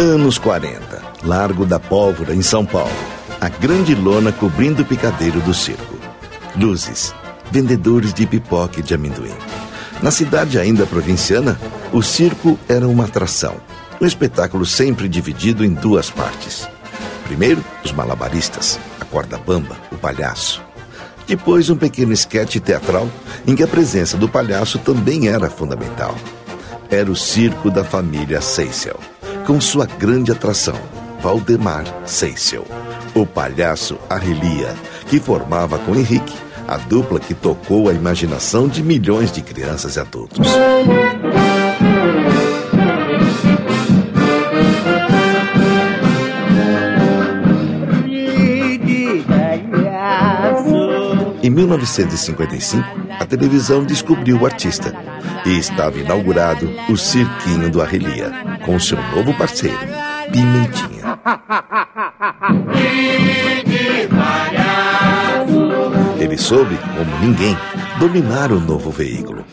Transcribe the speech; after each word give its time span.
Anos 0.00 0.38
40, 0.38 1.02
Largo 1.22 1.66
da 1.66 1.78
Pólvora, 1.78 2.34
em 2.34 2.40
São 2.40 2.64
Paulo. 2.64 2.90
A 3.38 3.50
grande 3.50 3.94
lona 3.94 4.32
cobrindo 4.32 4.80
o 4.80 4.84
picadeiro 4.86 5.40
do 5.40 5.52
circo. 5.52 5.94
Luzes, 6.56 7.14
vendedores 7.50 8.14
de 8.14 8.26
pipoca 8.26 8.80
e 8.80 8.82
de 8.82 8.94
amendoim. 8.94 9.34
Na 10.02 10.10
cidade 10.10 10.58
ainda 10.58 10.86
provinciana, 10.86 11.60
o 11.92 12.00
circo 12.00 12.58
era 12.66 12.88
uma 12.88 13.04
atração. 13.04 13.56
Um 14.00 14.06
espetáculo 14.06 14.64
sempre 14.64 15.06
dividido 15.06 15.62
em 15.62 15.74
duas 15.74 16.08
partes. 16.08 16.66
Primeiro, 17.24 17.62
os 17.84 17.92
malabaristas, 17.92 18.80
a 18.98 19.04
corda 19.04 19.36
bamba, 19.36 19.76
o 19.92 19.98
palhaço. 19.98 20.62
Depois, 21.26 21.68
um 21.68 21.76
pequeno 21.76 22.14
esquete 22.14 22.58
teatral 22.58 23.06
em 23.46 23.54
que 23.54 23.62
a 23.62 23.68
presença 23.68 24.16
do 24.16 24.30
palhaço 24.30 24.78
também 24.78 25.28
era 25.28 25.50
fundamental. 25.50 26.16
Era 26.88 27.10
o 27.10 27.14
circo 27.14 27.70
da 27.70 27.84
família 27.84 28.40
Seisel 28.40 28.98
com 29.50 29.60
sua 29.60 29.84
grande 29.84 30.30
atração, 30.30 30.76
Valdemar 31.20 31.82
Seissel, 32.06 32.64
o 33.12 33.26
palhaço 33.26 33.98
Arrelia, 34.08 34.76
que 35.08 35.18
formava 35.18 35.76
com 35.76 35.96
Henrique 35.96 36.36
a 36.68 36.76
dupla 36.76 37.18
que 37.18 37.34
tocou 37.34 37.88
a 37.88 37.92
imaginação 37.92 38.68
de 38.68 38.80
milhões 38.80 39.32
de 39.32 39.42
crianças 39.42 39.96
e 39.96 39.98
adultos. 39.98 40.46
Em 51.42 51.50
1955, 51.50 52.99
a 53.20 53.26
televisão 53.26 53.84
descobriu 53.84 54.38
o 54.38 54.46
artista 54.46 54.94
e 55.44 55.58
estava 55.58 55.98
inaugurado 55.98 56.70
o 56.88 56.96
Cirquinho 56.96 57.70
do 57.70 57.82
Arrelia, 57.82 58.32
com 58.64 58.80
seu 58.80 58.96
novo 59.14 59.34
parceiro, 59.34 59.78
Pimentinha. 60.32 61.20
Ele 66.18 66.38
soube, 66.38 66.78
como 66.96 67.18
ninguém, 67.20 67.54
dominar 67.98 68.50
o 68.52 68.58
novo 68.58 68.90
veículo. 68.90 69.44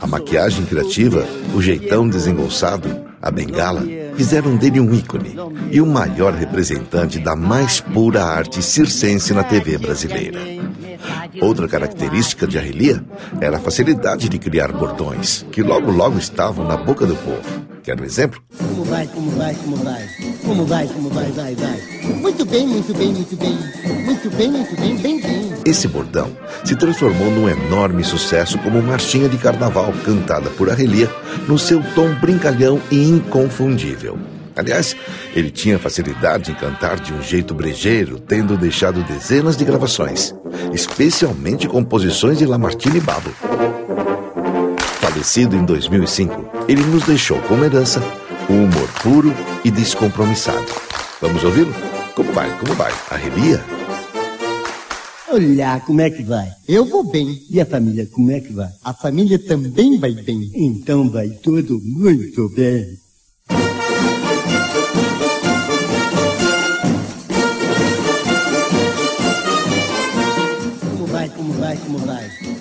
A 0.00 0.06
maquiagem 0.06 0.64
criativa, 0.64 1.26
o 1.54 1.60
jeitão 1.60 2.08
desengonçado, 2.08 3.04
a 3.20 3.30
bengala, 3.30 3.82
fizeram 4.20 4.54
dele 4.54 4.78
um 4.78 4.94
ícone 4.94 5.34
e 5.70 5.80
o 5.80 5.86
maior 5.86 6.34
representante 6.34 7.18
da 7.18 7.34
mais 7.34 7.80
pura 7.80 8.22
arte 8.22 8.62
circense 8.62 9.32
na 9.32 9.42
TV 9.42 9.78
brasileira. 9.78 10.38
Outra 11.40 11.66
característica 11.66 12.46
de 12.46 12.58
Arrelia 12.58 13.02
era 13.40 13.56
a 13.56 13.60
facilidade 13.60 14.28
de 14.28 14.38
criar 14.38 14.72
bordões, 14.72 15.46
que 15.50 15.62
logo 15.62 15.90
logo 15.90 16.18
estavam 16.18 16.68
na 16.68 16.76
boca 16.76 17.06
do 17.06 17.16
povo. 17.16 17.70
Quer 17.82 17.98
um 17.98 18.04
exemplo? 18.04 18.42
Como 18.58 18.84
vai, 18.84 19.06
como 19.06 19.30
vai, 19.30 19.54
como 19.54 19.76
vai? 19.76 20.08
Como 20.44 20.66
vai, 20.66 20.86
como 20.88 21.08
vai, 21.08 21.30
vai, 21.32 21.54
vai. 21.54 21.80
Muito 22.20 22.44
bem, 22.44 22.66
muito 22.66 22.92
bem, 22.92 23.14
muito 23.14 23.36
bem. 23.36 23.58
Muito 24.04 24.30
bem, 24.36 24.50
muito 24.50 24.76
bem, 24.76 24.96
bem, 24.98 25.20
bem. 25.22 25.39
Esse 25.64 25.86
bordão 25.86 26.30
se 26.64 26.74
transformou 26.74 27.30
num 27.30 27.48
enorme 27.48 28.02
sucesso 28.02 28.58
como 28.58 28.82
marchinha 28.82 29.28
de 29.28 29.38
carnaval 29.38 29.92
cantada 30.04 30.48
por 30.50 30.70
Arrelia 30.70 31.10
no 31.46 31.58
seu 31.58 31.82
tom 31.94 32.14
brincalhão 32.14 32.80
e 32.90 33.08
inconfundível. 33.08 34.18
Aliás, 34.56 34.96
ele 35.34 35.50
tinha 35.50 35.78
facilidade 35.78 36.50
em 36.50 36.54
cantar 36.54 36.98
de 36.98 37.14
um 37.14 37.22
jeito 37.22 37.54
brejeiro, 37.54 38.18
tendo 38.18 38.56
deixado 38.56 39.02
dezenas 39.04 39.56
de 39.56 39.64
gravações, 39.64 40.34
especialmente 40.72 41.68
composições 41.68 42.38
de 42.38 42.46
Lamartine 42.46 43.00
Babo. 43.00 43.30
Falecido 45.00 45.56
em 45.56 45.64
2005, 45.64 46.66
ele 46.68 46.82
nos 46.82 47.04
deixou 47.04 47.38
como 47.42 47.64
herança 47.64 48.02
um 48.48 48.64
humor 48.64 48.88
puro 49.02 49.34
e 49.64 49.70
descompromissado. 49.70 50.66
Vamos 51.20 51.44
ouvi-lo? 51.44 51.74
Como 52.14 52.32
vai? 52.32 52.50
Como 52.58 52.74
vai? 52.74 52.92
Arrebia? 53.10 53.79
Olha, 55.32 55.80
como 55.86 56.00
é 56.00 56.10
que 56.10 56.24
vai? 56.24 56.50
Eu 56.66 56.84
vou 56.84 57.04
bem. 57.04 57.40
E 57.48 57.60
a 57.60 57.64
família, 57.64 58.04
como 58.04 58.32
é 58.32 58.40
que 58.40 58.52
vai? 58.52 58.68
A 58.82 58.92
família 58.92 59.38
também 59.38 59.96
vai 59.96 60.12
bem. 60.12 60.50
Então 60.52 61.08
vai 61.08 61.30
tudo 61.30 61.80
muito 61.84 62.48
bem. 62.48 62.98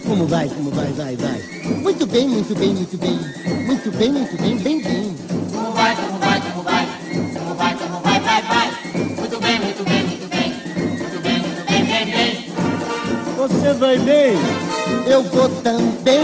Como 0.03 0.28
vai, 0.28 0.47
como 0.50 0.72
vai, 0.72 0.91
vai, 0.91 1.16
vai. 1.16 1.41
Muito 1.81 2.06
bem, 2.06 2.28
muito 2.28 2.56
bem, 2.56 2.74
muito 2.74 2.97
bem. 2.97 3.19
Muito 3.66 3.91
bem, 3.97 4.12
muito 4.12 4.38
bem, 4.38 4.57
bem, 4.57 4.81
bem. 4.81 5.16
Como 5.51 5.72
vai, 5.72 5.96
como 5.96 6.19
vai, 6.19 6.41
como 6.41 6.63
vai. 6.63 6.88
Como 7.34 7.56
vai, 7.56 7.75
como 7.78 8.00
vai, 8.01 8.19
vai, 8.19 8.41
vai. 8.44 8.72
Muito 9.18 9.40
bem, 9.40 9.59
muito 9.59 9.84
bem, 9.86 10.09
Você 13.69 13.75
vai 13.75 14.00
bem? 14.00 14.34
Eu 15.06 15.22
vou 15.22 15.47
também. 15.62 16.24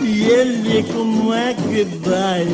E 0.00 0.22
ele 0.26 0.84
como 0.84 1.34
é 1.34 1.54
que 1.54 1.82
vai? 2.06 2.46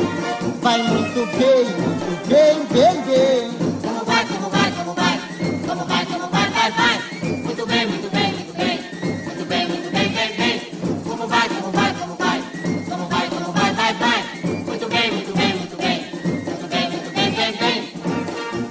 Vai 0.63 0.81
muito 0.81 1.27
bem, 1.37 1.63
muito 1.63 2.27
bem, 2.27 2.55
bem, 2.71 3.01
bem. 3.03 3.51
Como 3.83 4.03
vai, 4.03 4.25
como 4.25 4.49
vai, 4.49 4.71
como 4.71 4.93
vai. 4.95 5.19
Como 5.67 5.85
vai, 5.85 6.05
como 6.07 6.27
vai, 6.27 6.49
vai, 6.49 6.71
vai. 6.71 7.19
Muito 7.21 7.67
bem, 7.67 7.85
muito 7.85 8.09
bem, 8.11 8.33
muito 8.33 8.57
bem. 8.57 8.79
Muito 9.25 9.45
bem, 9.45 9.67
muito 9.67 9.91
bem, 9.91 10.09
bem, 10.09 10.35
bem. 10.35 10.61
Como 11.07 11.27
vai, 11.27 11.47
como 11.47 11.71
vai, 11.71 11.93
como 11.93 12.15
vai. 12.15 12.43
Como 12.89 13.07
vai, 13.07 13.29
como 13.29 13.51
vai, 13.51 13.73
vai, 13.73 13.93
vai. 13.93 14.23
Muito 14.65 14.89
bem, 14.89 15.11
muito 15.11 15.37
bem, 15.37 15.55
muito 15.55 15.77
bem. 15.77 16.05
Muito 16.45 16.67
bem, 16.67 16.89
muito 16.89 17.13
bem, 17.13 17.31
bem, 17.31 17.53
bem. 17.59 17.93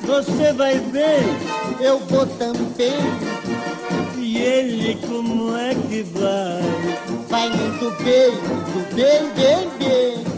Você 0.05 0.52
vai 0.52 0.81
bem? 0.81 1.23
Eu 1.81 2.00
vou 2.00 2.26
também. 2.26 3.56
E 4.17 4.38
ele 4.38 4.99
como 5.06 5.56
é 5.56 5.75
que 5.75 6.03
vai? 6.03 6.62
Vai 7.29 7.49
muito 7.50 7.91
bem, 8.03 8.31
muito 8.33 8.94
bem, 8.94 9.23
bem, 9.35 9.69
bem. 9.79 10.36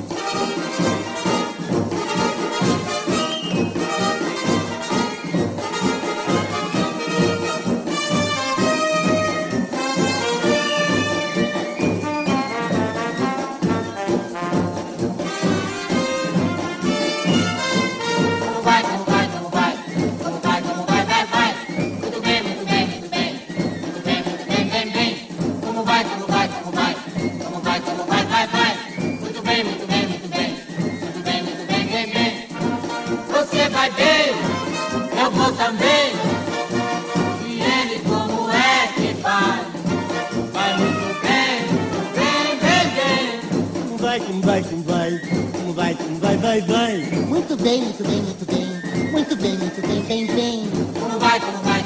Vai, 44.48 44.62
como 44.62 44.82
vai, 44.82 45.20
como 45.52 45.72
vai, 45.74 45.94
como 45.94 46.18
vai, 46.20 46.36
vai, 46.38 46.60
vai. 46.62 46.96
Muito 47.28 47.54
bem, 47.56 47.82
muito 47.82 48.02
bem, 48.02 48.22
muito 48.22 48.46
bem. 48.46 49.12
Muito 49.12 49.36
bem, 49.36 49.58
muito 49.58 49.82
bem, 49.82 50.02
bem, 50.02 50.26
bem. 50.26 50.70
Como 50.98 51.18
vai, 51.18 51.38
como 51.38 51.58
vai, 51.58 51.82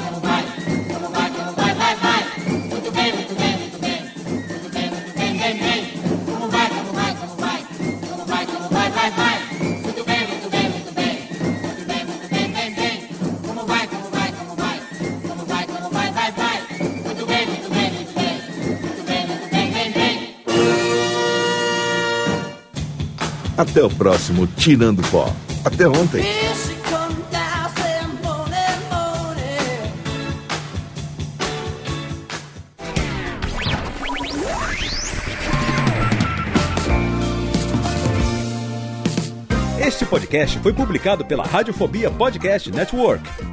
Até 23.63 23.81
o 23.81 23.89
próximo 23.89 24.45
Tirando 24.45 25.01
Pó. 25.09 25.33
Até 25.63 25.87
ontem. 25.87 26.21
Este 39.79 40.05
podcast 40.05 40.59
foi 40.59 40.73
publicado 40.73 41.23
pela 41.23 41.45
Radiofobia 41.45 42.11
Podcast 42.11 42.69
Network. 42.69 43.52